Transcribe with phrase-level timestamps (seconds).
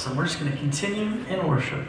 [0.00, 0.16] Awesome.
[0.16, 1.86] We're just going to continue in worship.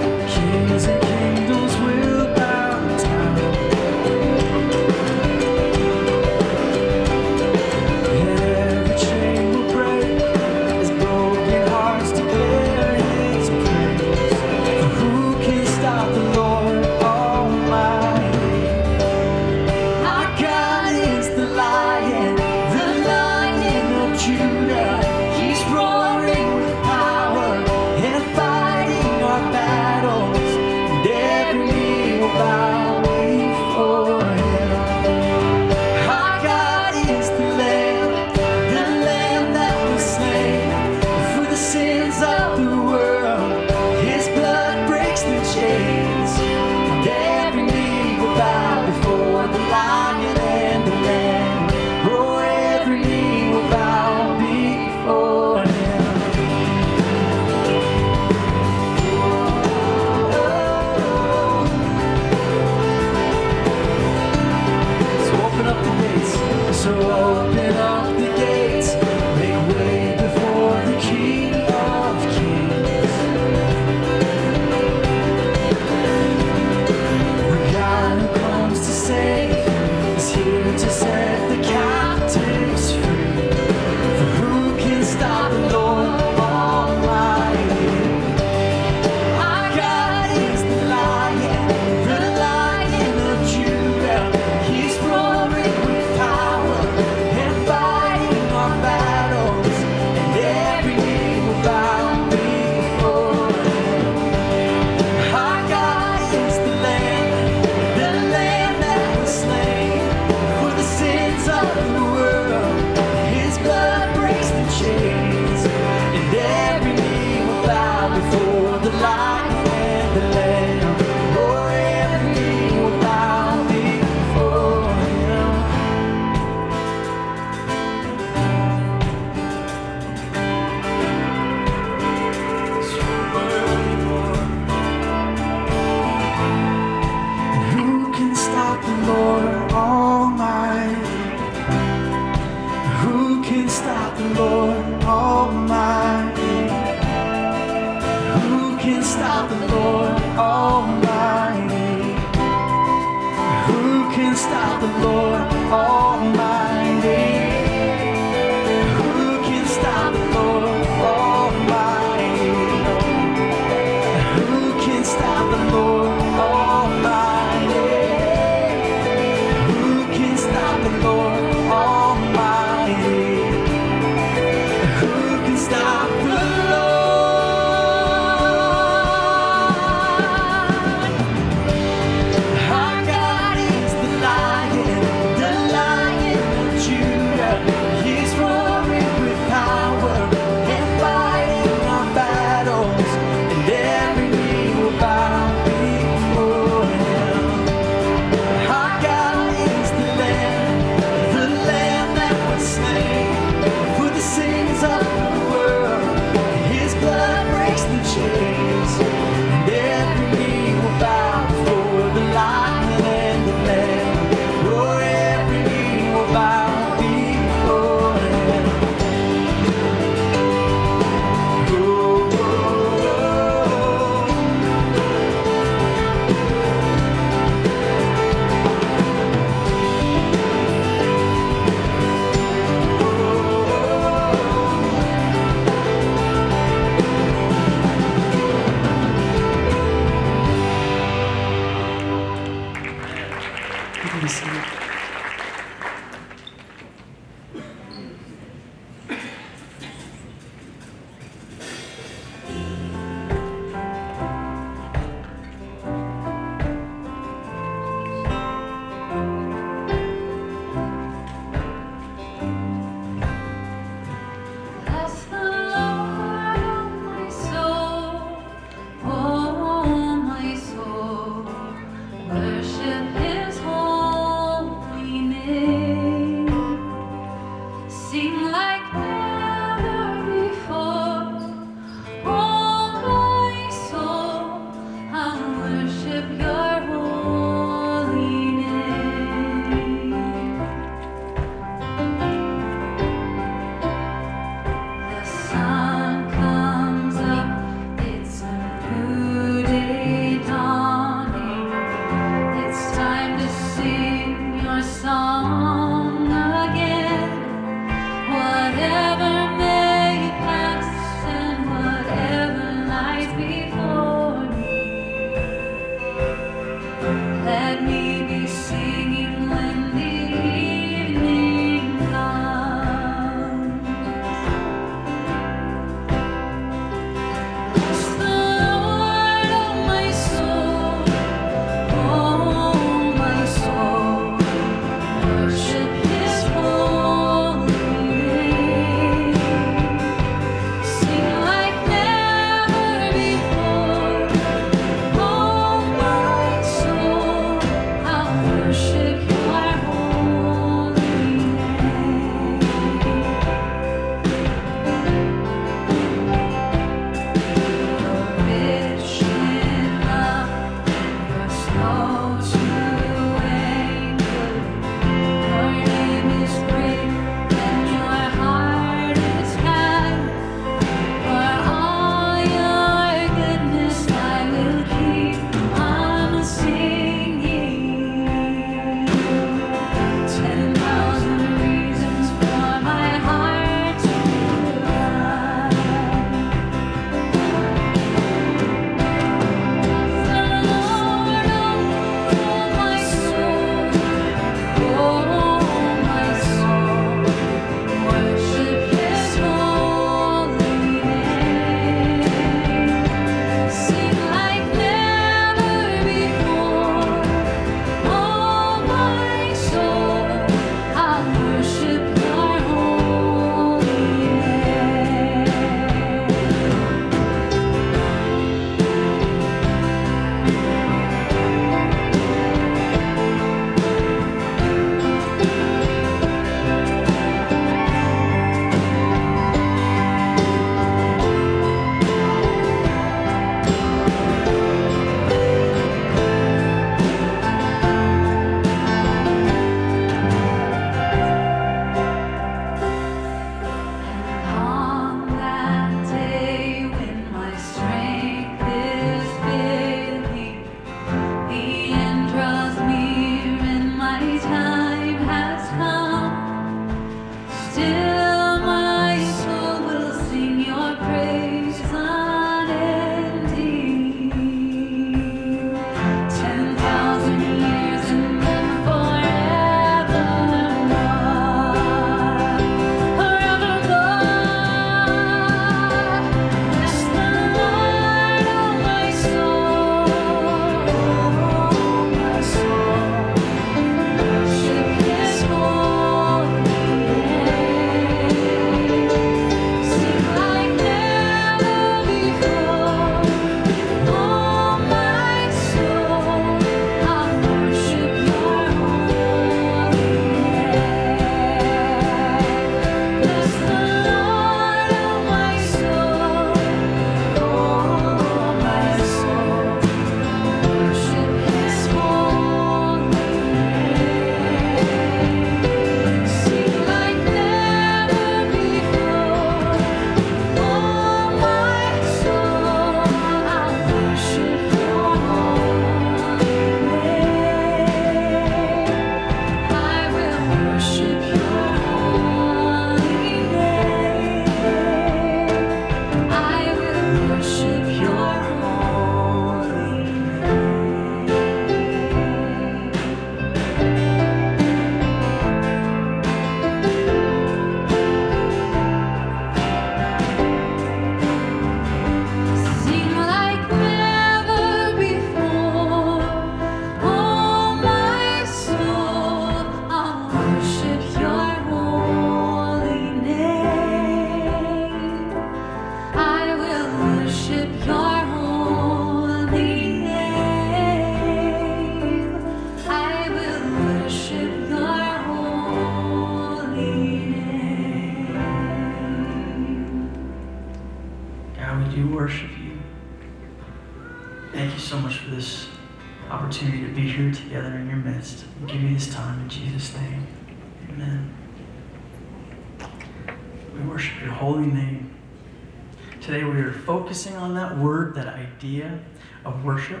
[597.12, 598.98] Focusing on that word, that idea
[599.44, 600.00] of worship.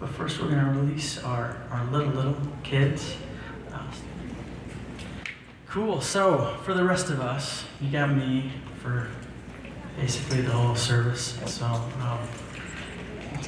[0.00, 3.16] But first we're going to release our, our little, little kids.
[3.70, 3.82] Uh,
[5.68, 6.00] Cool.
[6.00, 8.50] So, for the rest of us, you got me
[8.82, 9.08] for
[9.98, 11.38] basically the whole service.
[11.46, 12.18] So, um,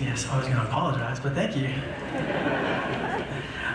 [0.01, 1.69] yes, I was going to apologize, but thank you.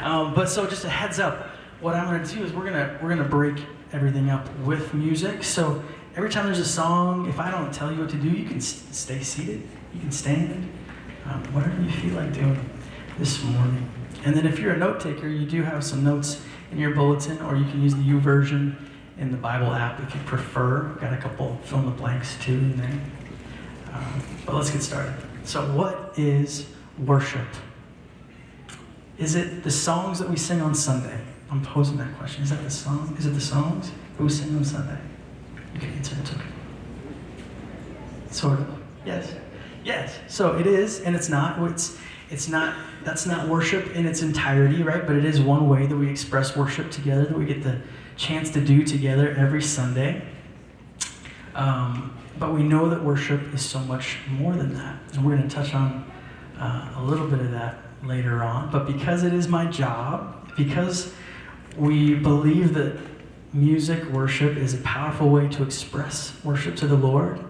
[0.04, 1.48] um, but so, just a heads up,
[1.80, 3.58] what I'm going to do is we're gonna we're gonna break
[3.94, 5.44] everything up with music.
[5.44, 5.84] So
[6.20, 8.60] every time there's a song, if I don't tell you what to do, you can
[8.60, 10.70] stay seated, you can stand,
[11.26, 12.70] um, whatever you feel like doing
[13.18, 13.90] this morning.
[14.26, 16.42] And then if you're a note taker, you do have some notes
[16.74, 18.76] in your bulletin, or you can use the YouVersion
[19.18, 20.94] in the Bible app if you prefer.
[21.00, 23.00] Got a couple fill in the blanks too in there.
[23.94, 25.16] Um, but let's get started.
[25.46, 26.66] So, what is
[26.98, 27.48] worship?
[29.18, 31.22] Is it the songs that we sing on Sunday?
[31.50, 32.44] I'm posing that question.
[32.44, 33.16] Is that the song?
[33.18, 35.00] Is it the songs that we sing on Sunday?
[35.80, 36.16] Can answer.
[36.20, 36.42] It's okay.
[38.32, 38.80] Sort of.
[39.06, 39.34] Yes.
[39.84, 40.20] Yes.
[40.28, 41.60] So it is, and it's not.
[41.72, 41.98] It's
[42.30, 42.76] it's not.
[43.04, 45.06] That's not worship in its entirety, right?
[45.06, 47.26] But it is one way that we express worship together.
[47.26, 47.82] That we get the
[48.18, 50.22] chance to do together every Sunday.
[51.56, 55.48] Um, but we know that worship is so much more than that, and we're going
[55.48, 56.10] to touch on
[56.58, 58.72] uh, a little bit of that later on.
[58.72, 61.14] But because it is my job, because
[61.78, 62.98] we believe that
[63.54, 67.44] music worship is a powerful way to express worship to the Lord,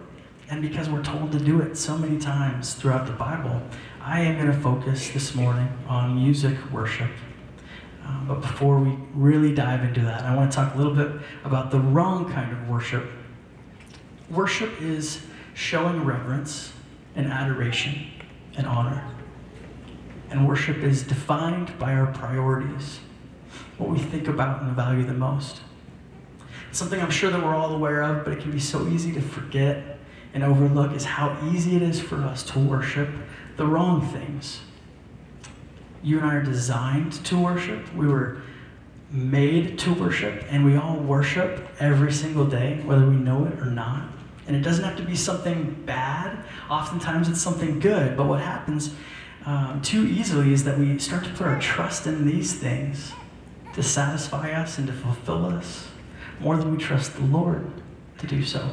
[0.50, 3.62] and because we're told to do it so many times throughout the Bible,
[4.02, 7.12] I am going to focus this morning on music worship.
[8.06, 11.12] Um, but before we really dive into that, I want to talk a little bit
[11.44, 13.06] about the wrong kind of worship.
[14.30, 15.22] Worship is
[15.54, 16.72] showing reverence
[17.16, 18.08] and adoration
[18.56, 19.06] and honor.
[20.30, 23.00] And worship is defined by our priorities,
[23.78, 25.62] what we think about and value the most.
[26.72, 29.22] Something I'm sure that we're all aware of, but it can be so easy to
[29.22, 30.00] forget
[30.34, 33.10] and overlook is how easy it is for us to worship
[33.58, 34.62] the wrong things.
[36.04, 37.94] You and I are designed to worship.
[37.94, 38.42] We were
[39.12, 43.66] made to worship, and we all worship every single day, whether we know it or
[43.66, 44.08] not.
[44.48, 46.44] And it doesn't have to be something bad.
[46.70, 48.16] Oftentimes it's something good.
[48.16, 48.94] But what happens
[49.46, 53.12] um, too easily is that we start to put our trust in these things
[53.74, 55.89] to satisfy us and to fulfill us
[56.40, 57.70] more than we trust the Lord
[58.20, 58.70] to do so.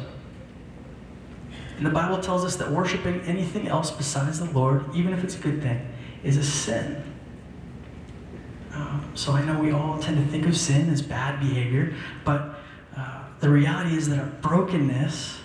[1.76, 5.36] And the Bible tells us that worshiping anything else besides the Lord, even if it's
[5.36, 5.86] a good thing,
[6.24, 7.02] is a sin.
[8.72, 12.58] Um, so I know we all tend to think of sin as bad behavior, but
[12.96, 15.38] uh, the reality is that our brokenness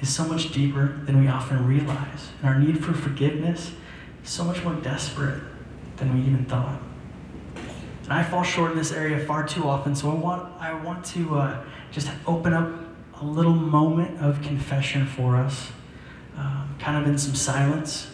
[0.00, 2.30] is so much deeper than we often realize.
[2.40, 3.72] And our need for forgiveness
[4.22, 5.42] is so much more desperate
[5.96, 6.80] than we even thought.
[8.10, 11.04] And I fall short in this area far too often, so I want, I want
[11.06, 12.68] to uh, just open up
[13.20, 15.70] a little moment of confession for us,
[16.36, 18.10] um, kind of in some silence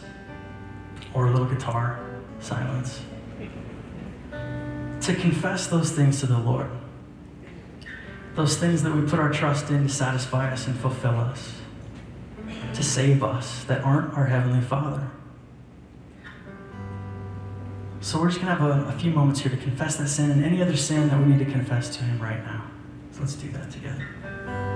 [1.14, 1.98] or a little guitar
[2.40, 3.00] silence,
[5.00, 6.68] to confess those things to the Lord.
[8.34, 11.54] Those things that we put our trust in to satisfy us and fulfill us,
[12.74, 15.10] to save us, that aren't our Heavenly Father.
[18.06, 20.30] So we're just going to have a, a few moments here to confess that sin
[20.30, 22.70] and any other sin that we need to confess to Him right now.
[23.10, 24.75] So let's do that together.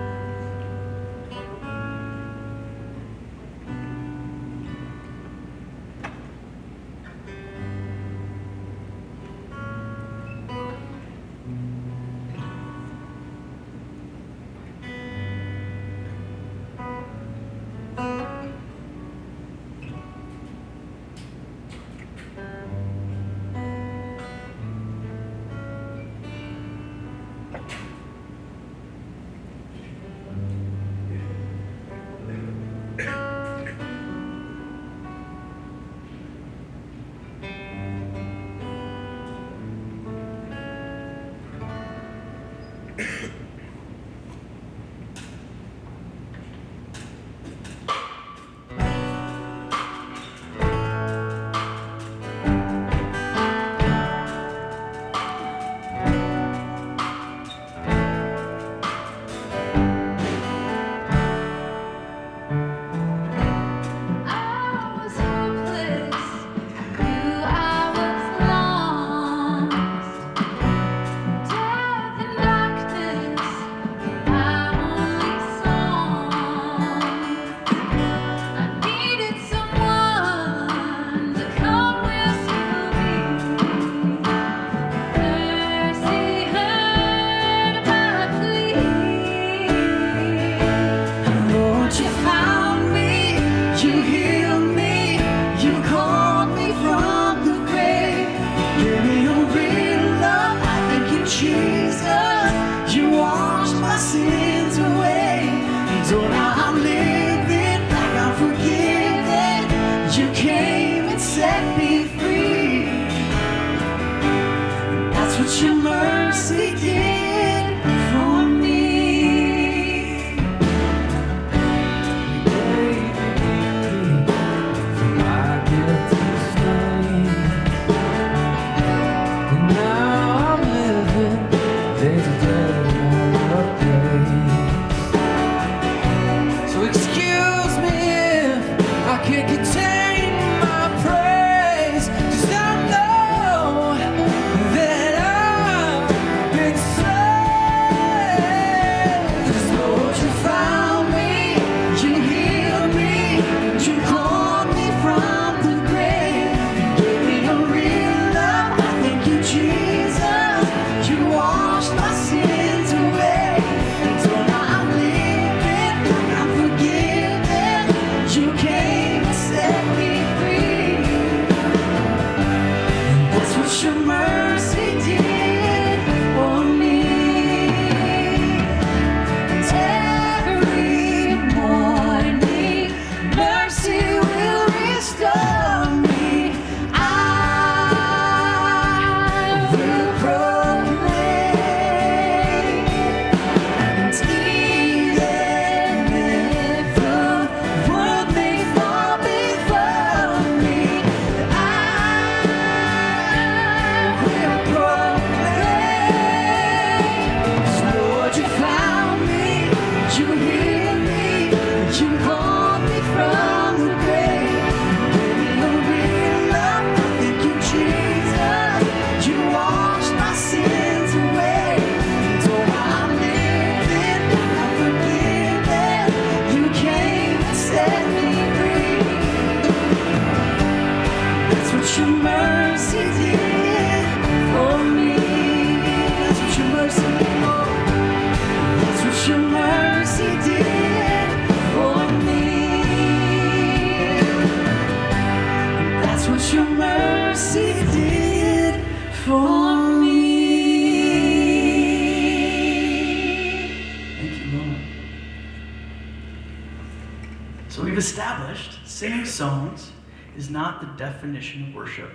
[259.01, 259.93] Singing songs
[260.37, 262.11] is not the definition of worship.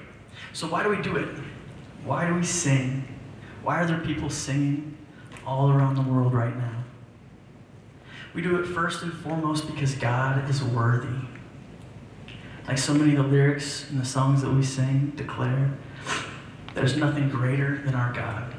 [0.54, 1.28] So why do we do it?
[2.04, 3.08] Why do we sing?
[3.64, 4.96] Why are there people singing
[5.48, 6.84] all around the world right now?
[8.36, 11.26] We do it first and foremost because God is worthy.
[12.68, 15.76] Like so many of the lyrics in the songs that we sing declare,
[16.76, 18.54] there's nothing greater than our God.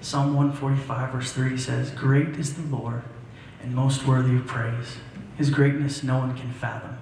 [0.00, 3.02] Psalm 145, verse 3 says, Great is the Lord
[3.64, 4.98] and most worthy of praise.
[5.38, 6.98] His greatness no one can fathom.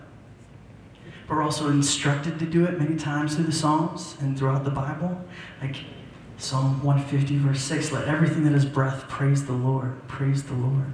[1.26, 4.70] But we're also instructed to do it many times through the Psalms and throughout the
[4.70, 5.24] Bible.
[5.60, 5.76] Like
[6.36, 10.06] Psalm 150, verse 6 Let everything that has breath praise the Lord.
[10.06, 10.92] Praise the Lord.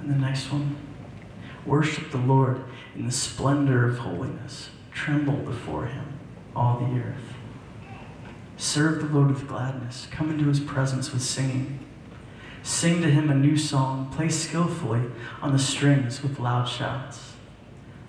[0.00, 0.76] And the next one
[1.66, 2.62] Worship the Lord
[2.94, 4.70] in the splendor of holiness.
[4.92, 6.06] Tremble before him,
[6.54, 7.34] all the earth.
[8.56, 10.06] Serve the Lord with gladness.
[10.12, 11.85] Come into his presence with singing.
[12.66, 14.12] Sing to him a new song.
[14.12, 15.02] Play skillfully
[15.40, 17.34] on the strings with loud shouts.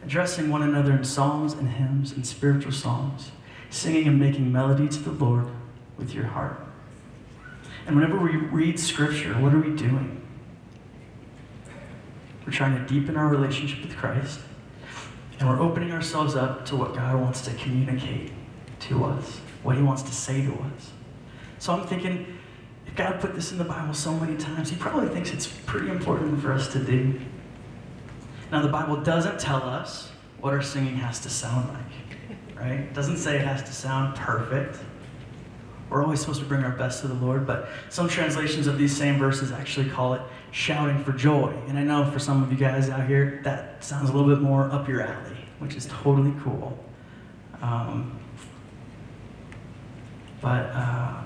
[0.04, 3.30] Addressing one another in psalms and hymns and spiritual songs.
[3.70, 5.46] Singing and making melody to the Lord
[5.96, 6.60] with your heart.
[7.86, 10.26] And whenever we read scripture, what are we doing?
[12.44, 14.40] We're trying to deepen our relationship with Christ.
[15.40, 18.32] And we're opening ourselves up to what God wants to communicate
[18.80, 20.94] to us, what He wants to say to us.
[21.60, 22.37] So I'm thinking,
[22.98, 26.42] God put this in the Bible so many times, He probably thinks it's pretty important
[26.42, 27.20] for us to do.
[28.52, 32.80] Now, the Bible doesn't tell us what our singing has to sound like, right?
[32.80, 34.80] It doesn't say it has to sound perfect.
[35.90, 38.96] We're always supposed to bring our best to the Lord, but some translations of these
[38.96, 41.56] same verses actually call it shouting for joy.
[41.68, 44.42] And I know for some of you guys out here, that sounds a little bit
[44.42, 46.78] more up your alley, which is totally cool.
[47.62, 48.20] Um,
[50.42, 51.22] but uh,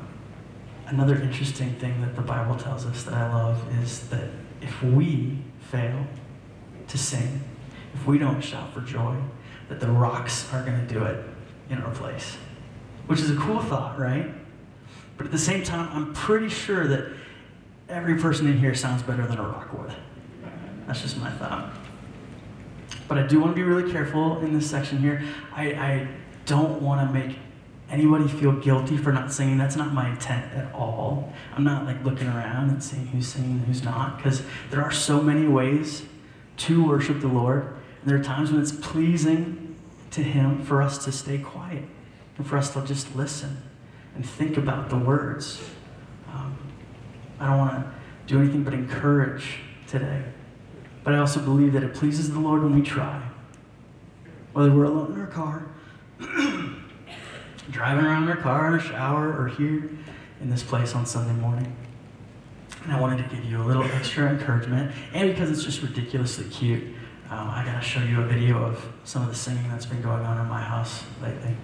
[0.91, 4.27] another interesting thing that the Bible tells us that I love is that
[4.61, 6.05] if we fail
[6.87, 7.41] to sing,
[7.93, 9.15] if we don't shout for joy,
[9.69, 11.23] that the rocks are going to do it
[11.69, 12.35] in our place.
[13.07, 14.29] Which is a cool thought, right?
[15.17, 17.07] But at the same time, I'm pretty sure that
[17.87, 19.93] every person in here sounds better than a rock would.
[20.87, 21.71] That's just my thought.
[23.07, 25.23] But I do want to be really careful in this section here.
[25.53, 26.07] I, I
[26.45, 27.37] don't want to make
[27.91, 29.57] anybody feel guilty for not singing.
[29.57, 31.33] That's not my intent at all.
[31.55, 34.91] I'm not like looking around and seeing who's singing and who's not, because there are
[34.91, 36.03] so many ways
[36.57, 37.63] to worship the Lord.
[38.01, 39.75] And there are times when it's pleasing
[40.11, 41.83] to Him for us to stay quiet
[42.37, 43.61] and for us to just listen
[44.15, 45.61] and think about the words.
[46.33, 46.57] Um,
[47.39, 47.93] I don't want to
[48.27, 50.23] do anything but encourage today.
[51.03, 53.21] But I also believe that it pleases the Lord when we try.
[54.53, 55.67] Whether we're alone in our car,
[57.71, 59.89] driving around in her car in her shower or here
[60.41, 61.75] in this place on Sunday morning.
[62.83, 66.45] And I wanted to give you a little extra encouragement, and because it's just ridiculously
[66.49, 66.83] cute,
[67.29, 70.23] um, I gotta show you a video of some of the singing that's been going
[70.25, 71.55] on in my house lately.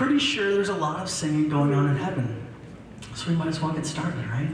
[0.00, 2.46] pretty sure there's a lot of singing going on in heaven.
[3.14, 4.48] So we might as well get started, right?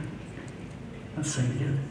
[1.16, 1.88] Let's sing again.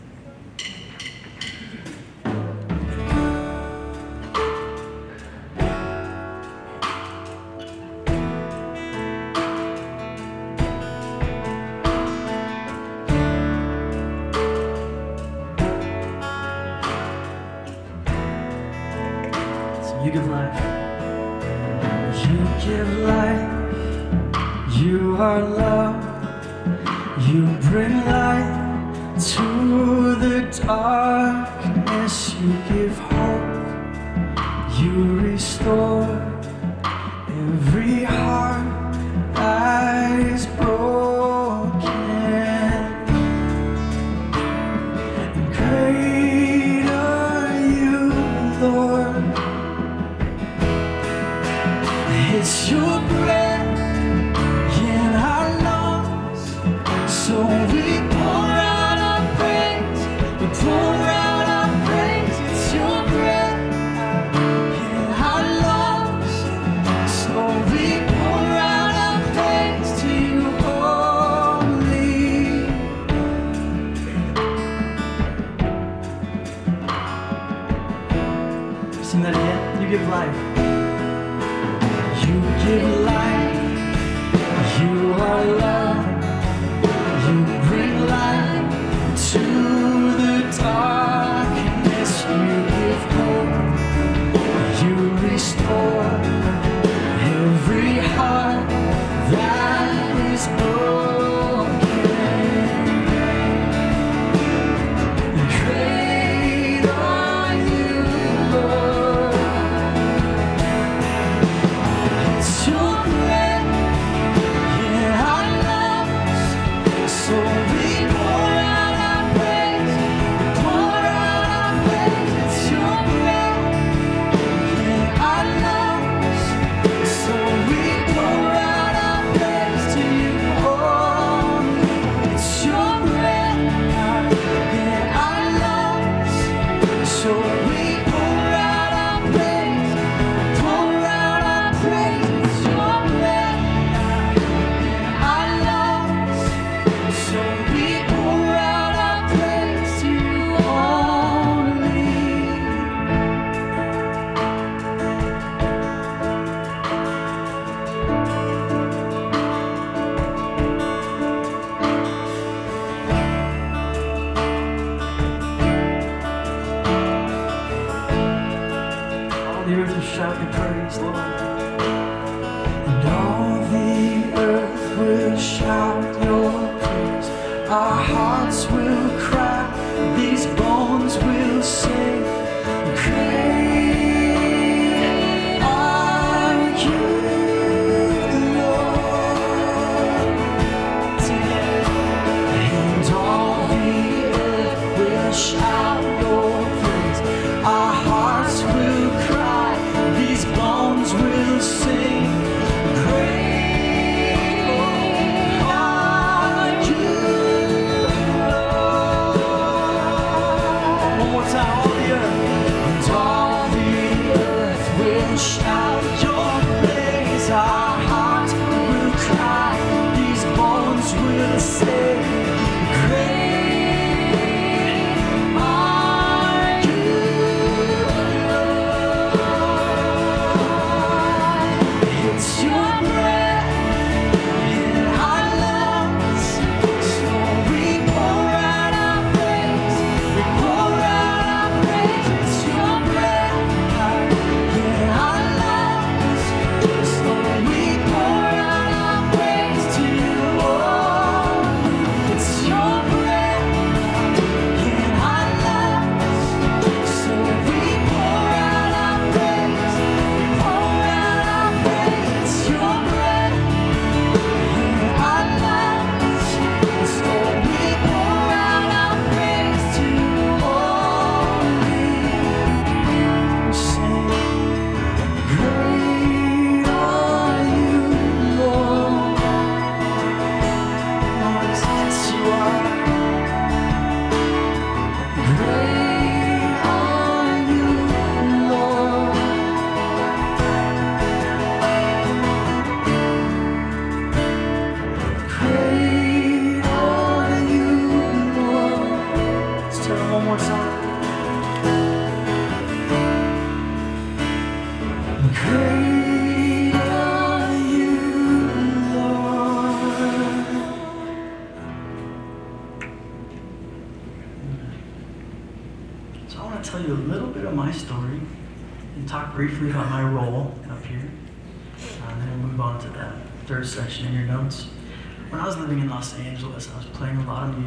[20.04, 20.62] you give life.
[22.30, 23.15] You give life.
[25.18, 25.96] Our are love.
[27.30, 31.05] You bring light to the dark.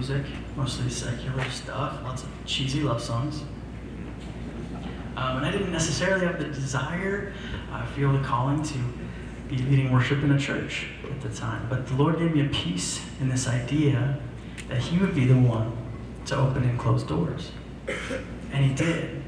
[0.09, 3.43] Music, mostly secular stuff, lots of cheesy love songs.
[5.17, 7.33] Um, and I didn't necessarily have the desire,
[7.73, 8.79] I feel the calling to
[9.49, 11.67] be leading worship in a church at the time.
[11.69, 14.19] But the Lord gave me a peace in this idea
[14.69, 15.77] that He would be the one
[16.27, 17.51] to open and close doors.
[18.53, 19.23] And He did.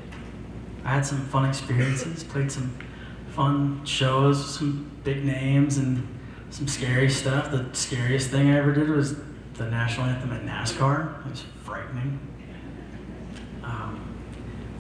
[0.85, 2.75] I had some fun experiences, played some
[3.31, 6.07] fun shows, some big names, and
[6.51, 7.51] some scary stuff.
[7.51, 9.17] The scariest thing I ever did was
[9.61, 11.27] the national anthem at NASCAR.
[11.27, 12.19] It was frightening.
[13.63, 14.17] Um,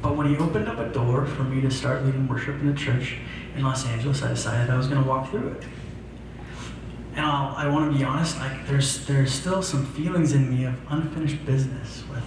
[0.00, 2.74] but when he opened up a door for me to start leading worship in a
[2.74, 3.18] church
[3.54, 5.64] in Los Angeles, I decided I was going to walk through it.
[7.14, 10.74] And I'll, I want to be honest, there's there's still some feelings in me of
[10.88, 12.24] unfinished business with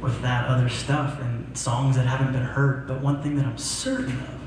[0.00, 2.86] with that other stuff and songs that haven't been heard.
[2.86, 4.40] But one thing that I'm certain of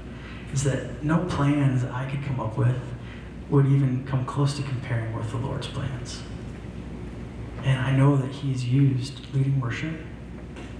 [0.54, 2.80] is that no plans I could come up with
[3.50, 6.24] would even come close to comparing with the Lord's plans.
[7.64, 9.94] And I know that He's used leading worship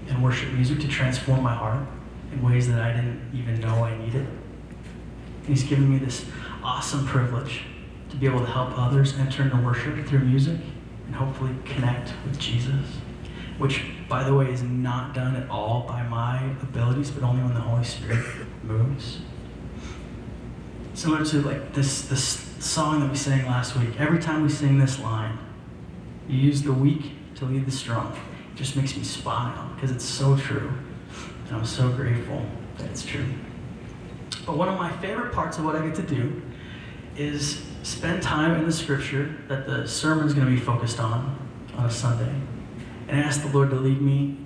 [0.08, 1.86] and worship music to transform my heart
[2.32, 4.26] in ways that I didn't even know I needed.
[4.26, 6.26] And He's given me this
[6.62, 7.62] awesome privilege
[8.10, 10.60] to be able to help others enter into worship through music
[11.06, 12.86] and hopefully connect with Jesus,
[13.58, 17.54] which, by the way, is not done at all by my abilities, but only when
[17.54, 18.24] the Holy Spirit
[18.62, 19.20] moves.
[20.94, 22.22] Similar to like this, this
[22.60, 24.00] song that we sang last week.
[24.00, 25.38] Every time we sing this line,
[26.28, 28.16] you use the weak to lead the strong.
[28.52, 30.72] It just makes me smile because it's so true.
[31.48, 32.44] And I'm so grateful
[32.78, 33.26] that it's true.
[34.46, 36.42] But one of my favorite parts of what I get to do
[37.16, 41.38] is spend time in the scripture that the sermon is going to be focused on
[41.76, 42.32] on a Sunday
[43.08, 44.38] and ask the Lord to lead me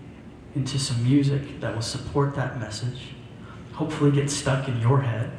[0.54, 3.14] into some music that will support that message.
[3.72, 5.30] Hopefully, get stuck in your head.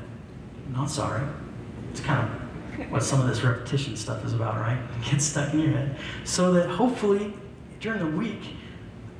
[0.68, 1.28] I'm not sorry.
[1.92, 2.39] It's kind of
[2.90, 4.80] what some of this repetition stuff is about, right?
[5.10, 5.98] Get stuck in your head.
[6.24, 7.34] So that hopefully,
[7.80, 8.56] during the week,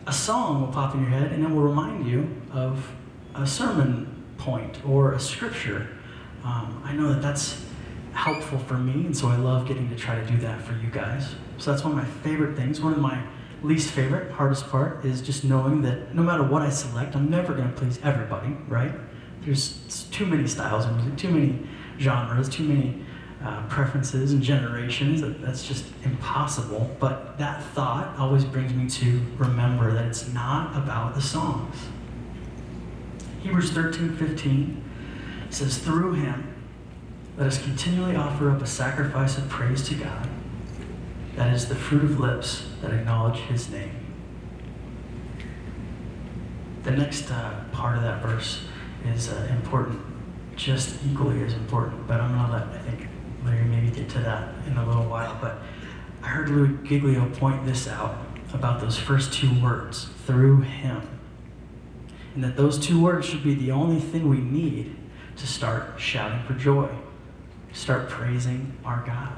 [0.08, 2.92] a song will pop in your head and it will remind you of
[3.36, 5.88] a sermon point or a scripture.
[6.44, 7.64] Um, I know that that's
[8.14, 10.90] helpful for me, and so I love getting to try to do that for you
[10.90, 11.36] guys.
[11.58, 12.82] So that's one of my favorite things.
[12.82, 13.22] One of my
[13.62, 17.54] least favorite, hardest part is just knowing that no matter what I select, I'm never
[17.54, 18.92] going to please everybody, right?
[19.42, 21.68] There's too many styles of music, too many
[22.00, 23.06] genres, too many
[23.44, 25.22] uh, preferences and generations.
[25.22, 26.90] That, that's just impossible.
[27.00, 31.76] But that thought always brings me to remember that it's not about the songs.
[33.42, 34.84] Hebrews 13 15
[35.50, 36.56] says, Through him,
[37.38, 40.30] let us continually offer up a sacrifice of praise to God.
[41.36, 43.96] That is the fruit of lips that acknowledge his name.
[46.84, 48.62] The next uh, part of that verse
[49.06, 50.02] is uh, important,
[50.58, 53.09] just equally as important, but I'm going to let, I think,
[53.50, 55.38] Maybe get to that in a little while.
[55.42, 55.60] But
[56.24, 58.18] I heard Louie Giglio point this out
[58.54, 61.02] about those first two words, through him.
[62.36, 64.96] And that those two words should be the only thing we need
[65.36, 66.90] to start shouting for joy,
[67.74, 69.34] start praising our God.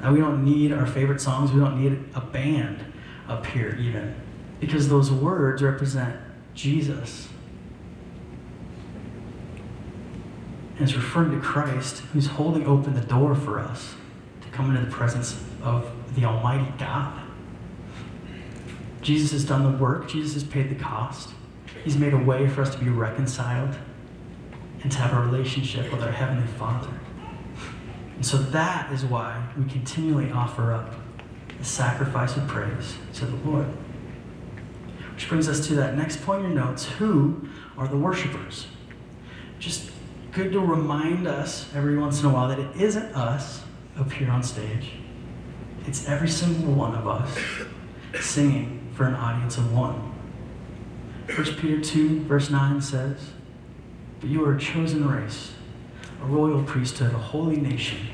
[0.00, 2.84] Now, we don't need our favorite songs, we don't need a band
[3.28, 4.14] up here even,
[4.60, 6.16] because those words represent
[6.54, 7.28] Jesus.
[10.78, 13.94] And it's referring to Christ who's holding open the door for us
[14.42, 17.20] to come into the presence of the Almighty God.
[19.02, 21.30] Jesus has done the work, Jesus has paid the cost.
[21.84, 23.76] He's made a way for us to be reconciled
[24.82, 26.90] and to have a relationship with our Heavenly Father.
[28.14, 30.94] And so that is why we continually offer up
[31.58, 33.66] the sacrifice of praise to the Lord.
[35.14, 36.86] Which brings us to that next point in your notes.
[36.86, 38.68] Who are the worshipers?
[39.58, 39.90] Just
[40.38, 43.64] good to remind us every once in a while that it isn't us
[43.98, 44.92] up here on stage.
[45.84, 47.36] It's every single one of us
[48.20, 50.14] singing for an audience of one.
[51.34, 53.32] 1 Peter 2, verse 9 says,
[54.20, 55.54] But you are a chosen race,
[56.22, 58.06] a royal priesthood, a holy nation,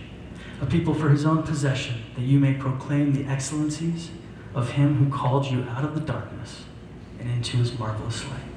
[0.62, 4.08] a people for his own possession, that you may proclaim the excellencies
[4.54, 6.64] of him who called you out of the darkness
[7.20, 8.53] and into his marvelous light.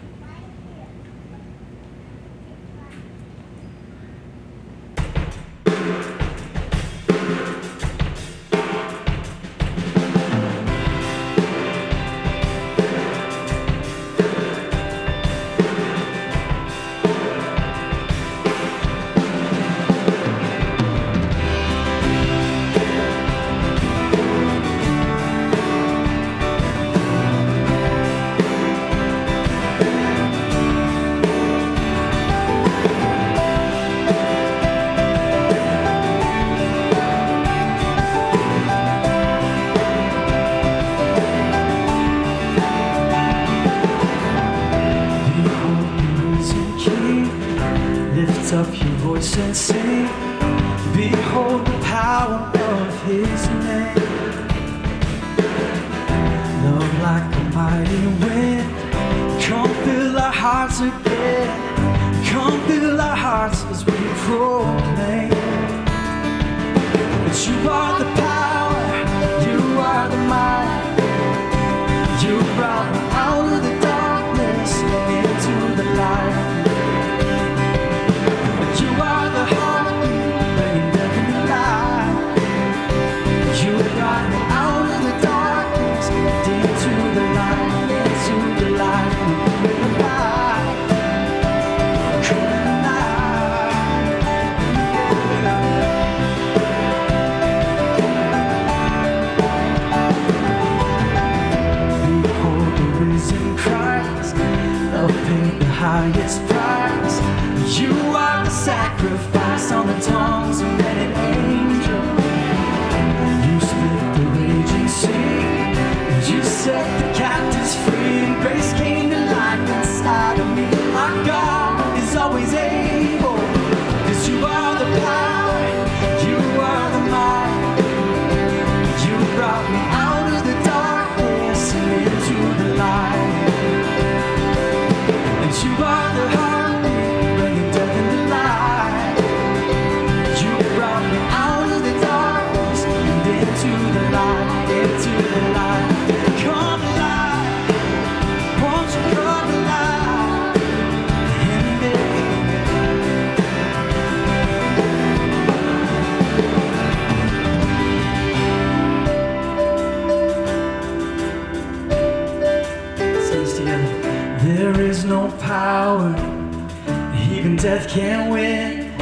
[167.97, 168.93] Can't win.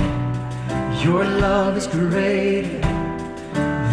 [1.03, 2.79] Your love is greater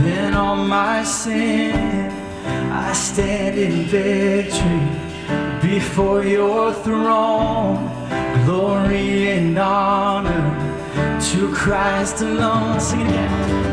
[0.05, 1.75] than all my sin.
[2.71, 4.87] I stand in victory
[5.61, 7.91] before your throne.
[8.45, 10.47] Glory and honor
[11.31, 12.79] to Christ alone.
[12.79, 13.72] Sing it.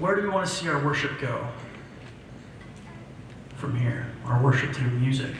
[0.00, 1.46] Where do we want to see our worship go
[3.56, 4.06] from here?
[4.24, 5.34] Our worship through music.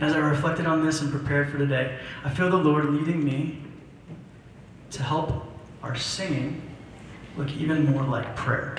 [0.00, 3.58] As I reflected on this and prepared for today, I feel the Lord leading me
[4.92, 5.46] to help
[5.82, 6.62] our singing
[7.36, 8.78] look even more like prayer.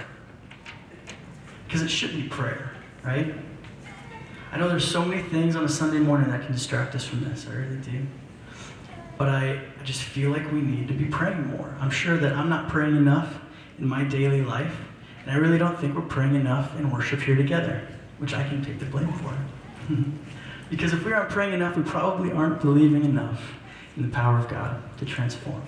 [1.65, 2.71] Because it should be prayer,
[3.03, 3.35] right?
[4.53, 7.25] I know there's so many things on a Sunday morning that can distract us from
[7.25, 7.45] this.
[7.45, 8.07] I really do.
[9.17, 11.75] But I, I just feel like we need to be praying more.
[11.81, 13.41] I'm sure that I'm not praying enough
[13.77, 14.75] in my daily life,
[15.21, 18.63] and I really don't think we're praying enough in worship here together, which I can
[18.63, 19.37] take the blame for.
[20.69, 23.53] because if we aren't praying enough, we probably aren't believing enough
[23.95, 25.63] in the power of God to transform.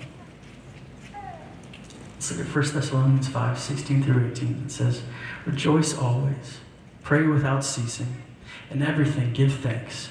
[2.14, 4.64] Let's look at 1 Thessalonians 5 16 through 18.
[4.66, 5.02] It says,
[5.46, 6.60] Rejoice always,
[7.02, 8.22] pray without ceasing,
[8.70, 10.10] and everything give thanks,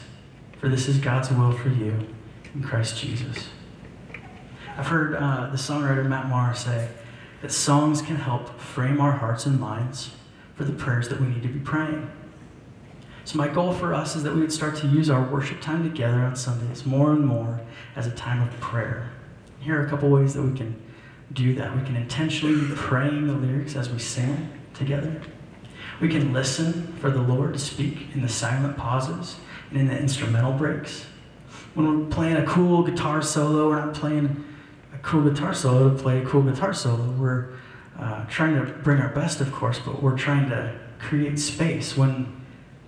[0.59, 2.07] for this is God's will for you
[2.55, 3.49] in Christ Jesus.
[4.75, 6.89] I've heard uh, the songwriter Matt Maher say
[7.41, 10.11] that songs can help frame our hearts and minds
[10.55, 12.09] for the prayers that we need to be praying.
[13.23, 15.83] So, my goal for us is that we would start to use our worship time
[15.83, 17.61] together on Sundays more and more
[17.95, 19.11] as a time of prayer.
[19.59, 20.81] Here are a couple ways that we can
[21.33, 21.75] do that.
[21.75, 25.21] We can intentionally be praying the lyrics as we sing together.
[26.01, 29.35] We can listen for the Lord to speak in the silent pauses
[29.69, 31.05] and in the instrumental breaks.
[31.73, 34.43] When we're playing a cool guitar solo, we're not playing
[35.01, 37.03] cool guitar solo to play a cool guitar solo.
[37.11, 37.53] We're
[37.97, 41.97] uh, trying to bring our best, of course, but we're trying to create space.
[41.97, 42.41] When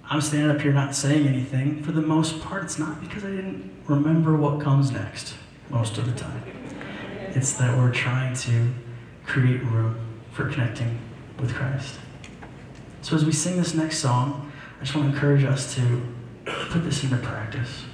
[0.10, 3.30] I'm standing up here not saying anything, for the most part, it's not because I
[3.30, 5.36] didn't remember what comes next
[5.70, 6.44] most of the time.
[7.34, 8.74] It's that we're trying to
[9.26, 9.98] create room
[10.32, 11.00] for connecting
[11.40, 12.00] with Christ.
[13.02, 16.02] So as we sing this next song, I just want to encourage us to
[16.46, 17.86] put this into practice.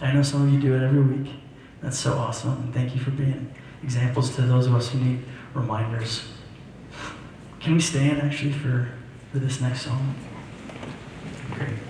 [0.00, 1.32] I know some of you do it every week.
[1.82, 2.52] That's so awesome.
[2.52, 5.24] And thank you for being examples to those of us who need
[5.54, 6.24] reminders.
[7.60, 8.88] Can we stand actually for,
[9.32, 10.14] for this next song?
[11.54, 11.87] Great.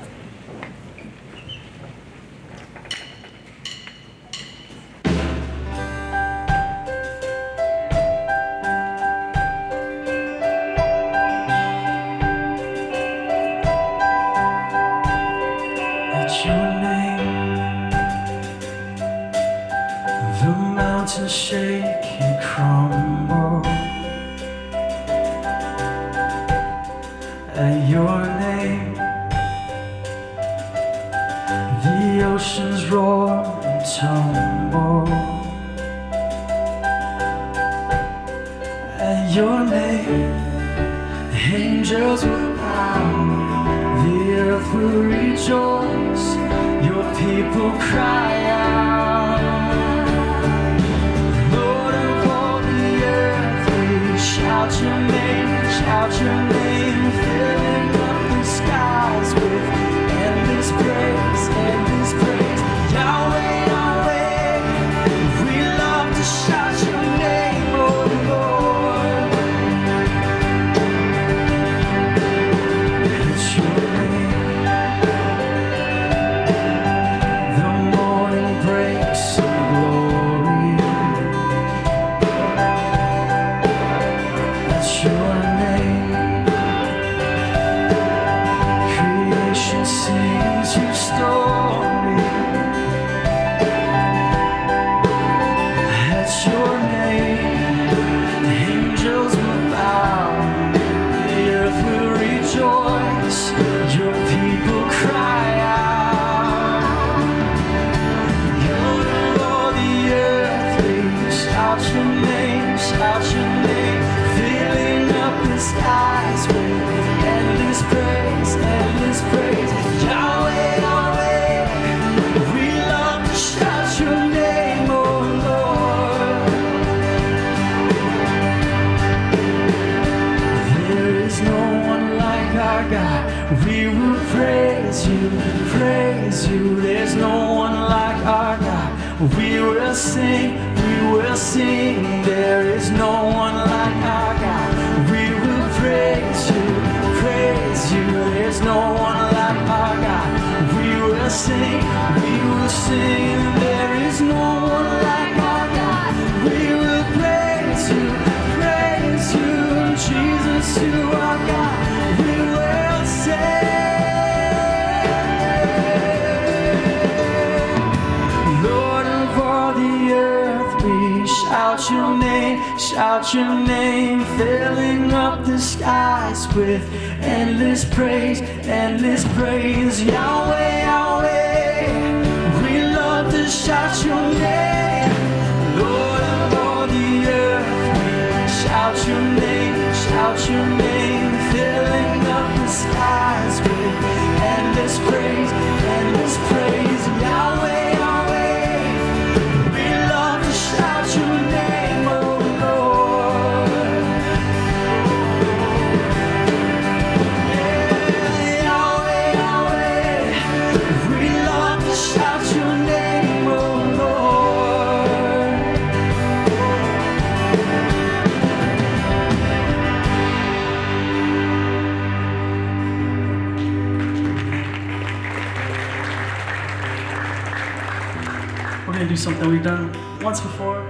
[228.99, 230.82] going to do something we've done once before.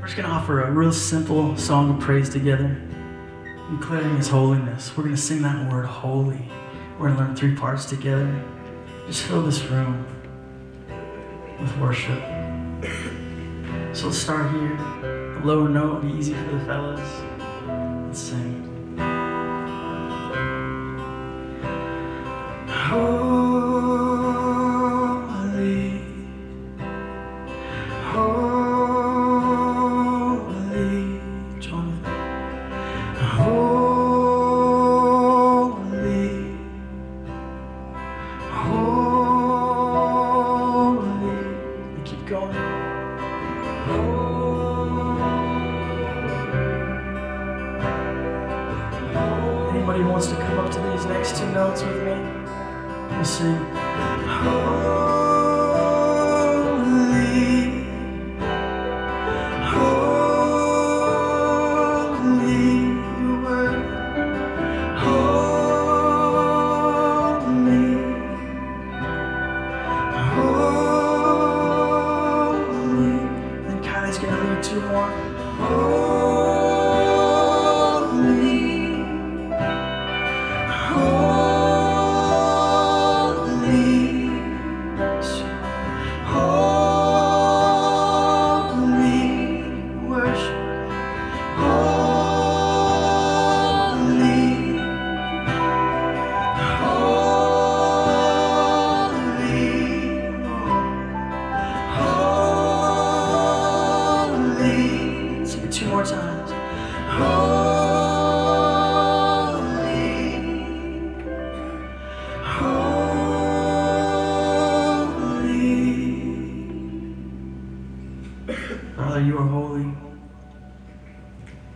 [0.00, 2.76] We're just going to offer a real simple song of praise together,
[3.70, 4.96] declaring His holiness.
[4.96, 6.50] We're going to sing that word, holy.
[6.98, 8.28] We're going to learn three parts together.
[9.06, 10.04] Just fill this room
[11.60, 12.18] with worship.
[13.94, 14.76] So let's start here.
[15.00, 17.08] The lower note, be easy for the fellas.
[18.08, 18.59] Let's sing.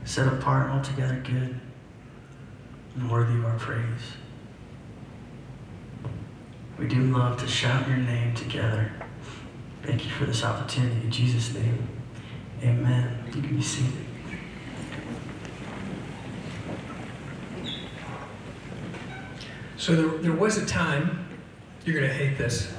[0.04, 1.58] Set apart, altogether good,
[2.96, 4.12] and worthy of our praise.
[6.78, 8.90] We do love to shout your name together.
[9.82, 11.00] Thank you for this opportunity.
[11.02, 11.88] In Jesus' name,
[12.62, 13.24] amen.
[13.34, 13.92] You can be seated.
[19.76, 21.26] So there, there was a time,
[21.84, 22.72] you're going to hate this.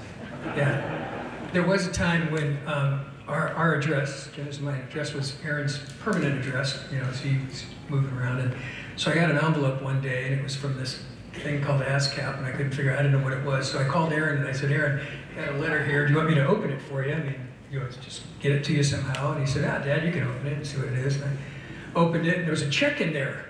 [0.57, 1.11] Yeah.
[1.53, 6.39] There was a time when um, our, our address, Jenna's my address was Aaron's permanent
[6.39, 8.39] address, you know, so he's moving around.
[8.39, 8.55] And
[8.95, 11.03] so I got an envelope one day and it was from this
[11.33, 13.69] thing called ASCAP and I couldn't figure out, I didn't know what it was.
[13.69, 16.05] So I called Aaron and I said, Aaron, I got a letter here.
[16.05, 17.13] Do you want me to open it for you?
[17.13, 17.35] I mean,
[17.71, 19.31] you know, just get it to you somehow.
[19.31, 21.15] And he said, ah, Dad, you can open it and see what it is.
[21.15, 23.45] And I opened it and there was a check in there.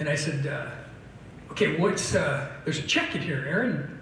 [0.00, 0.70] And I said, uh,
[1.52, 3.94] okay, what's, uh, there's a check in here, Aaron.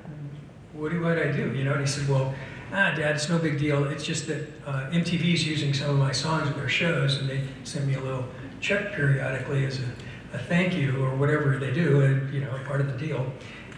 [0.72, 1.53] What do what I do?
[1.55, 2.35] You know, and he said, well,
[2.73, 3.85] ah, Dad, it's no big deal.
[3.85, 7.43] It's just that uh, MTV's using some of my songs in their shows, and they
[7.64, 8.25] send me a little
[8.61, 12.81] check periodically as a, a thank you or whatever they do, and you know, part
[12.81, 13.33] of the deal.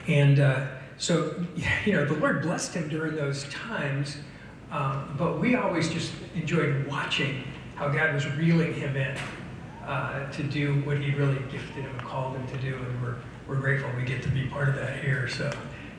[0.06, 0.66] And uh,
[0.96, 1.44] so,
[1.84, 4.18] you know, the Lord blessed him during those times,
[4.70, 9.16] um, but we always just enjoyed watching how God was reeling him in
[9.86, 13.16] uh, to do what he really gifted him and called him to do, and we're,
[13.46, 15.28] we're grateful we get to be part of that here.
[15.28, 15.50] So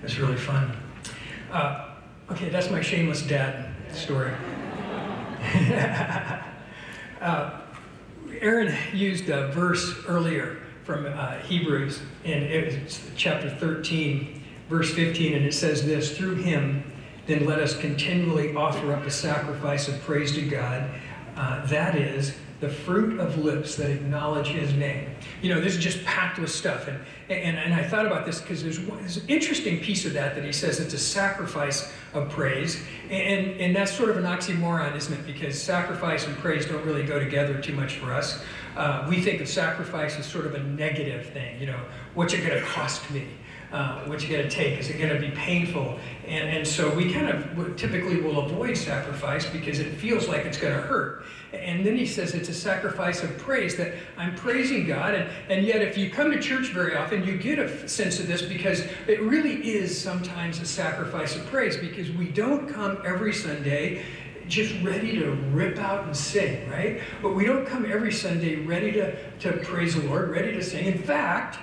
[0.04, 0.76] it's really fun.
[1.52, 1.89] Uh,
[2.32, 4.34] okay, that's my shameless dad story.
[7.22, 7.62] uh,
[8.42, 15.46] Aaron used a verse earlier from uh, Hebrews, and it's chapter 13, verse 15, and
[15.46, 16.84] it says this Through him,
[17.28, 20.90] then let us continually offer up a sacrifice of praise to God.
[21.36, 25.10] Uh, that is, the fruit of lips that acknowledge his name.
[25.42, 26.88] You know, this is just packed with stuff.
[26.88, 30.36] And, and, and I thought about this because there's, there's an interesting piece of that
[30.36, 32.84] that he says it's a sacrifice of praise.
[33.10, 35.26] And, and that's sort of an oxymoron, isn't it?
[35.26, 38.42] Because sacrifice and praise don't really go together too much for us.
[38.76, 41.60] Uh, we think of sacrifice as sort of a negative thing.
[41.60, 41.80] You know,
[42.14, 43.28] what's it going to cost me?
[43.72, 44.80] Uh, what's it going to take?
[44.80, 46.00] Is it going to be painful?
[46.26, 50.58] And, and so we kind of typically will avoid sacrifice because it feels like it's
[50.58, 51.24] going to hurt.
[51.54, 55.14] And then he says it's a sacrifice of praise that I'm praising God.
[55.14, 58.28] And, and yet, if you come to church very often, you get a sense of
[58.28, 63.34] this because it really is sometimes a sacrifice of praise because we don't come every
[63.34, 64.04] Sunday
[64.48, 67.02] just ready to rip out and sing, right?
[67.22, 70.88] But we don't come every Sunday ready to, to praise the Lord, ready to sing.
[70.88, 71.60] In fact,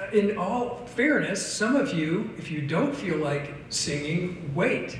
[0.00, 4.98] Uh, in all fairness, some of you, if you don't feel like singing, wait,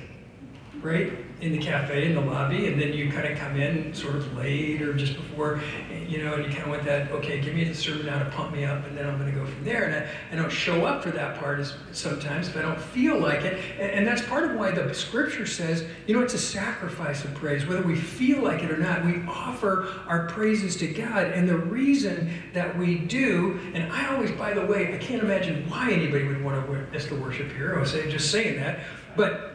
[0.82, 1.12] right?
[1.40, 4.36] In the cafe, in the lobby, and then you kind of come in sort of
[4.36, 5.62] late or just before,
[6.06, 8.28] you know, and you kind of want that, okay, give me the sermon now to
[8.30, 9.84] pump me up, and then I'm going to go from there.
[9.84, 13.18] And I, I don't show up for that part as, sometimes if I don't feel
[13.18, 13.58] like it.
[13.78, 17.34] And, and that's part of why the scripture says, you know, it's a sacrifice of
[17.34, 17.66] praise.
[17.66, 21.24] Whether we feel like it or not, we offer our praises to God.
[21.24, 25.68] And the reason that we do, and I always, by the way, I can't imagine
[25.70, 27.76] why anybody would want to us to worship here.
[27.76, 28.80] I was just saying that.
[29.16, 29.49] But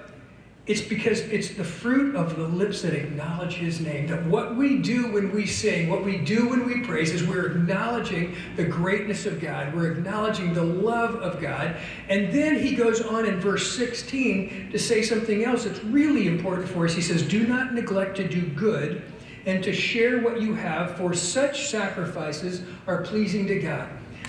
[0.68, 4.08] it's because it's the fruit of the lips that acknowledge his name.
[4.08, 7.52] That what we do when we sing, what we do when we praise, is we're
[7.52, 9.76] acknowledging the greatness of God.
[9.76, 11.76] We're acknowledging the love of God.
[12.10, 16.68] And then he goes on in verse 16 to say something else that's really important
[16.68, 16.96] for us.
[16.96, 19.04] He says, Do not neglect to do good
[19.46, 23.88] and to share what you have, for such sacrifices are pleasing to God.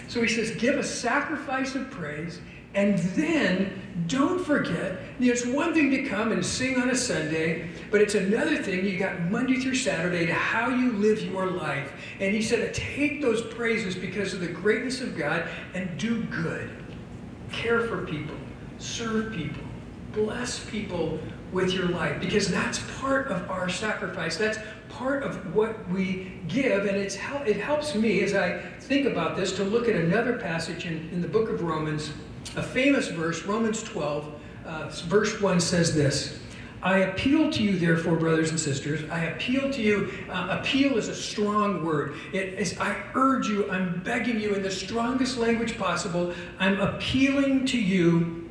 [0.09, 2.41] So he says, Give a sacrifice of praise.
[2.77, 6.95] And then don't forget, you know, it's one thing to come and sing on a
[6.95, 11.47] Sunday, but it's another thing you got Monday through Saturday to how you live your
[11.47, 11.91] life.
[12.21, 16.71] And he said, take those praises because of the greatness of God and do good.
[17.51, 18.37] Care for people.
[18.79, 19.63] serve people,
[20.13, 21.19] bless people
[21.53, 24.37] with your life, because that's part of our sacrifice.
[24.37, 24.59] That's
[24.89, 27.17] part of what we give, and it's
[27.47, 31.21] it helps me as I think about this to look at another passage in, in
[31.23, 32.13] the book of Romans,
[32.57, 34.33] a famous verse, Romans 12,
[34.65, 36.39] uh, verse 1 says this.
[36.83, 39.09] I appeal to you, therefore, brothers and sisters.
[39.11, 40.13] I appeal to you.
[40.31, 42.15] Uh, appeal is a strong word.
[42.33, 46.33] It is, I urge you, I'm begging you in the strongest language possible.
[46.59, 48.51] I'm appealing to you,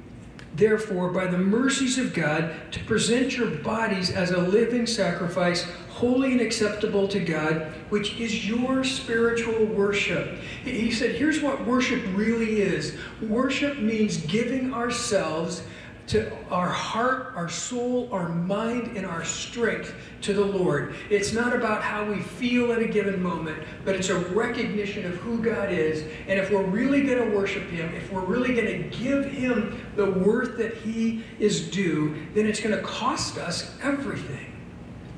[0.56, 6.34] therefore, by the mercies of God, to present your bodies as a living sacrifice, holy
[6.34, 10.40] and acceptable to God, which is your spiritual worship.
[10.66, 15.64] He said, here's what worship really is worship means giving ourselves
[16.08, 20.96] to our heart, our soul, our mind, and our strength to the Lord.
[21.10, 25.16] It's not about how we feel at a given moment, but it's a recognition of
[25.16, 26.04] who God is.
[26.28, 29.82] And if we're really going to worship Him, if we're really going to give Him
[29.96, 34.55] the worth that He is due, then it's going to cost us everything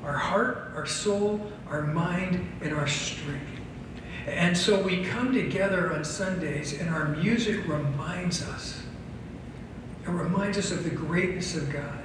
[0.02, 3.46] our heart, our soul, our mind, and our strength.
[4.26, 8.82] And so we come together on Sundays, and our music reminds us
[10.08, 12.02] it reminds us of the greatness of God.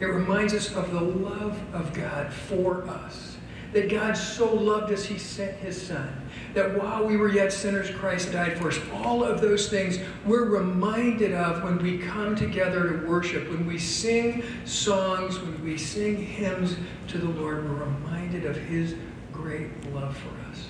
[0.00, 3.36] It reminds us of the love of God for us.
[3.72, 6.25] That God so loved us, He sent His Son.
[6.56, 8.78] That while we were yet sinners, Christ died for us.
[8.90, 13.50] All of those things we're reminded of when we come together to worship.
[13.50, 16.78] When we sing songs, when we sing hymns
[17.08, 18.94] to the Lord, we're reminded of His
[19.34, 20.68] great love for us.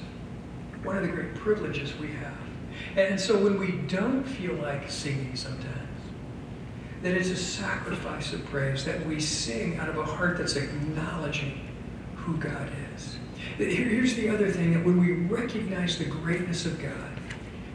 [0.82, 2.34] One of the great privileges we have.
[2.96, 6.00] And so when we don't feel like singing sometimes,
[7.02, 11.60] that it's a sacrifice of praise that we sing out of a heart that's acknowledging
[12.16, 13.15] who God is.
[13.56, 16.92] Here- Here's the other thing that when we recognize the greatness of God,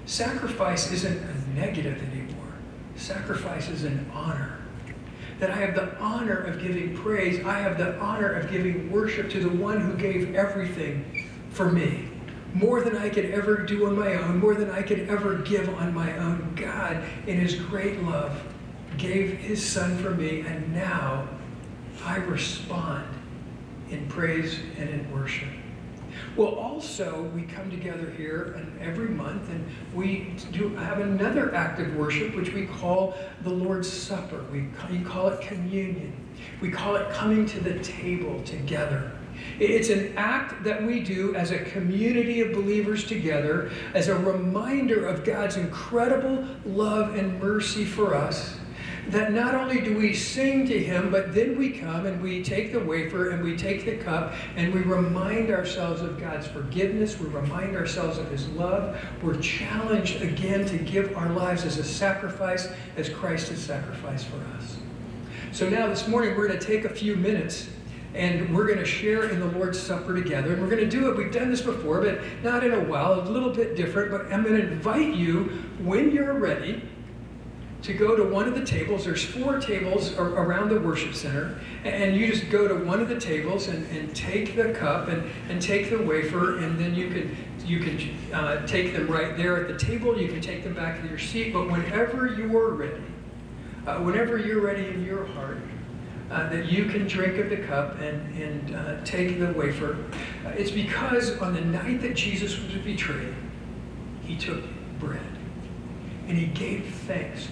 [0.05, 2.53] sacrifice isn't a negative anymore.
[2.95, 4.57] Sacrifice is an honor.
[5.39, 9.29] That I have the honor of giving praise, I have the honor of giving worship
[9.31, 12.09] to the one who gave everything for me.
[12.53, 15.67] More than I could ever do on my own, more than I could ever give
[15.69, 16.53] on my own.
[16.55, 18.39] God, in His great love,
[18.97, 21.27] gave His Son for me, and now
[22.05, 23.05] I respond
[23.89, 25.47] in praise and in worship.
[26.37, 31.81] Well, also, we come together here and every month and we do have another act
[31.81, 34.45] of worship which we call the Lord's Supper.
[34.51, 34.67] We
[34.99, 36.13] call it communion.
[36.61, 39.11] We call it coming to the table together.
[39.59, 45.05] It's an act that we do as a community of believers together as a reminder
[45.07, 48.57] of God's incredible love and mercy for us
[49.07, 52.71] that not only do we sing to him, but then we come and we take
[52.71, 57.19] the wafer and we take the cup and we remind ourselves of God's forgiveness.
[57.19, 58.99] We remind ourselves of his love.
[59.23, 64.37] We're challenged again to give our lives as a sacrifice as Christ has sacrificed for
[64.55, 64.77] us.
[65.51, 67.67] So now this morning we're going to take a few minutes
[68.13, 70.53] and we're going to share in the Lord's Supper together.
[70.53, 71.17] And we're going to do it.
[71.17, 74.11] We've done this before, but not in a while, a little bit different.
[74.11, 75.43] But I'm going to invite you
[75.79, 76.83] when you're ready
[77.81, 79.05] to go to one of the tables.
[79.05, 83.19] There's four tables around the worship center, and you just go to one of the
[83.19, 87.35] tables and, and take the cup and, and take the wafer, and then you can
[87.65, 90.19] you can uh, take them right there at the table.
[90.19, 91.53] You can take them back to your seat.
[91.53, 93.03] But whenever you're ready,
[93.85, 95.59] uh, whenever you're ready in your heart,
[96.31, 99.97] uh, that you can drink of the cup and, and uh, take the wafer.
[100.45, 103.35] Uh, it's because on the night that Jesus was betrayed,
[104.23, 104.63] he took
[104.99, 105.30] bread
[106.31, 107.49] and he gave thanks.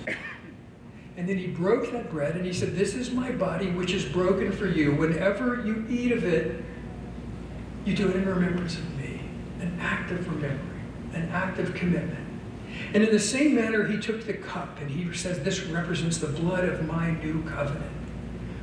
[1.18, 4.06] And then he broke that bread and he said, This is my body which is
[4.06, 4.96] broken for you.
[4.96, 6.64] Whenever you eat of it,
[7.84, 9.20] you do it in remembrance of me.
[9.60, 12.26] An act of remembering, an act of commitment.
[12.94, 16.28] And in the same manner, he took the cup and he says, This represents the
[16.28, 17.92] blood of my new covenant,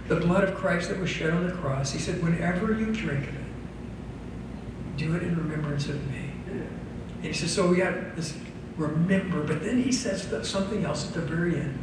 [0.09, 1.93] the blood of Christ that was shed on the cross.
[1.93, 6.31] He said, Whenever you drink of it, do it in remembrance of me.
[6.47, 8.35] And he says, So we have this
[8.77, 11.83] remember, but then he says something else at the very end.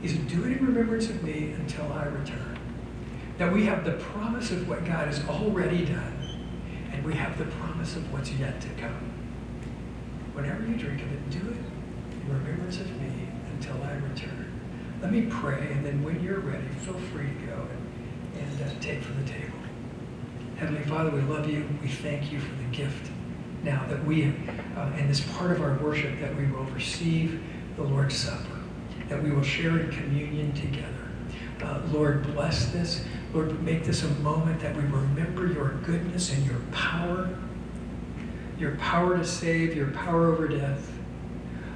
[0.00, 2.58] He said, Do it in remembrance of me until I return.
[3.38, 6.40] That we have the promise of what God has already done,
[6.92, 9.12] and we have the promise of what's yet to come.
[10.32, 11.56] Whenever you drink of it, do it
[12.12, 14.60] in remembrance of me until I return.
[15.02, 17.66] Let me pray, and then when you're ready, feel free to go
[18.34, 19.58] and, and uh, take from the table.
[20.56, 21.68] Heavenly Father, we love you.
[21.80, 23.10] We thank you for the gift
[23.64, 24.34] now that we,
[24.76, 27.42] uh, in this part of our worship, that we will receive
[27.76, 28.60] the Lord's Supper,
[29.08, 30.94] that we will share in communion together.
[31.62, 33.04] Uh, Lord, bless this.
[33.34, 37.28] Lord, make this a moment that we remember your goodness and your power,
[38.58, 40.92] your power to save, your power over death.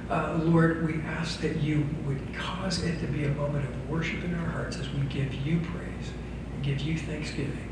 [0.09, 4.23] uh, Lord, we ask that you would cause it to be a moment of worship
[4.23, 6.11] in our hearts as we give you praise
[6.53, 7.69] and give you thanksgiving.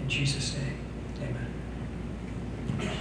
[0.00, 0.78] In Jesus' name,
[2.80, 2.98] amen.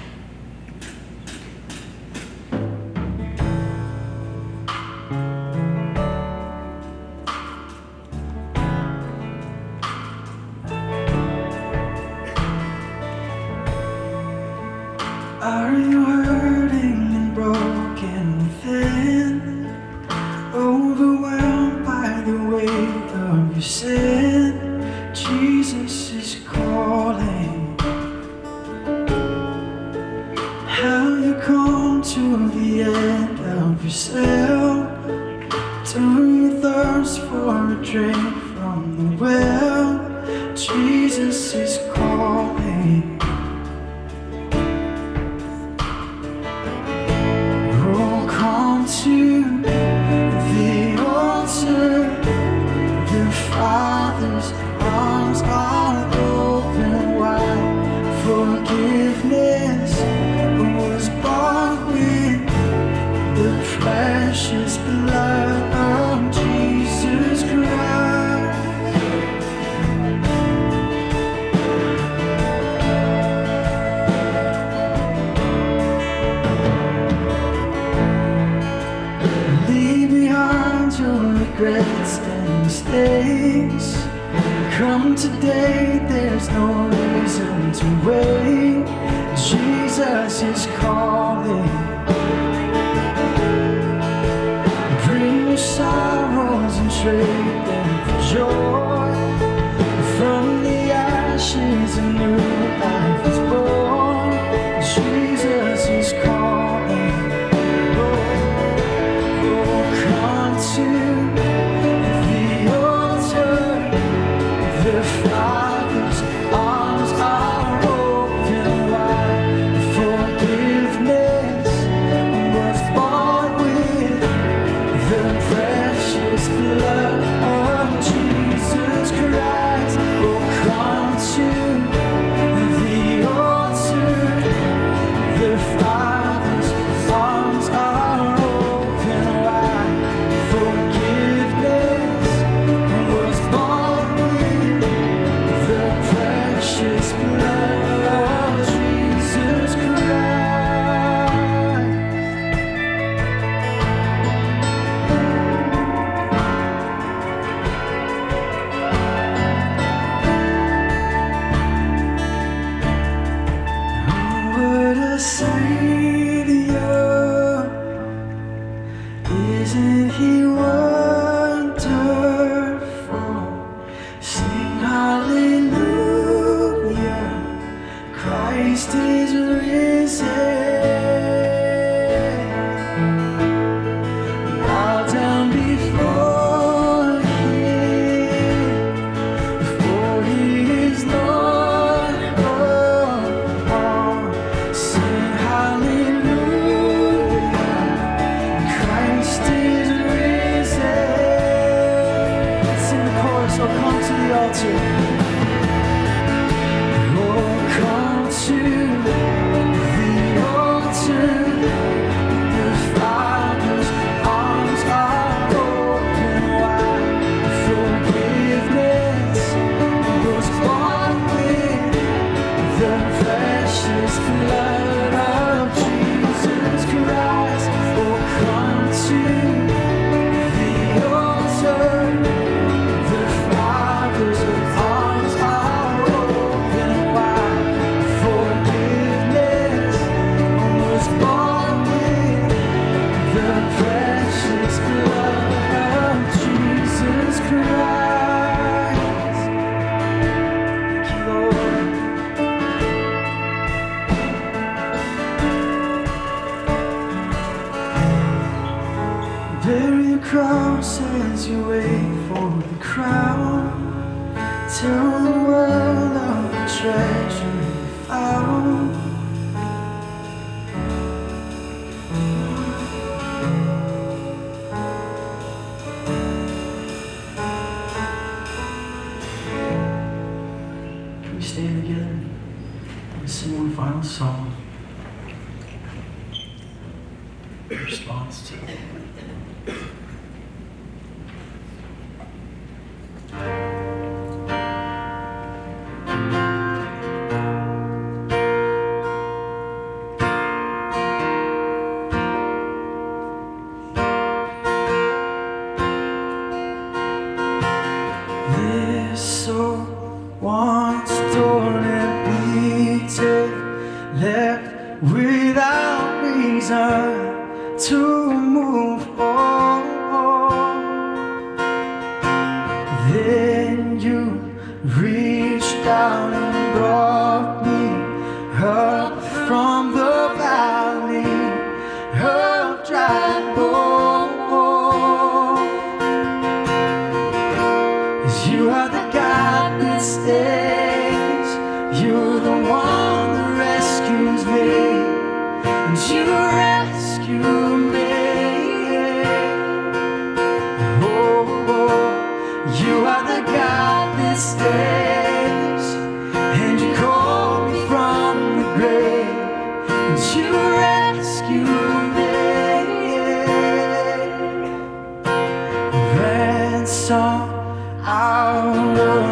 [367.09, 369.26] Ransom out of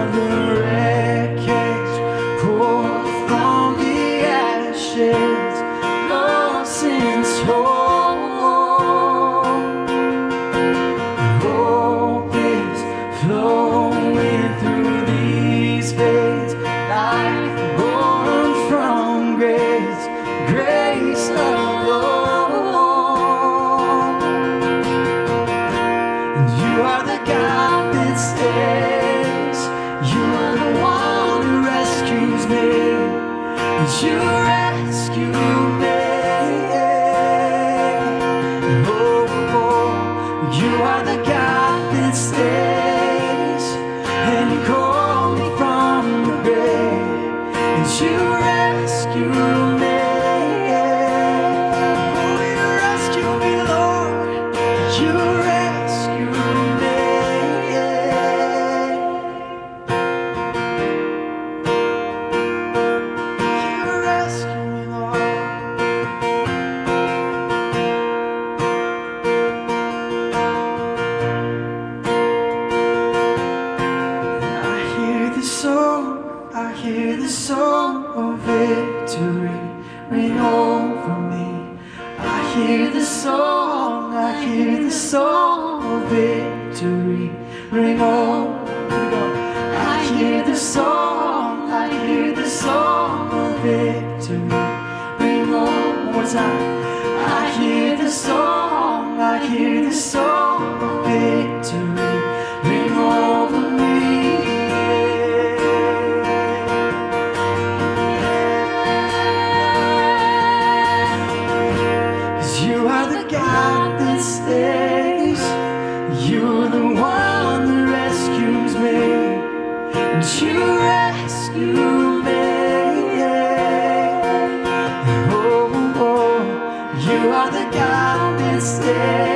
[127.05, 128.39] you are the God
[128.79, 129.34] that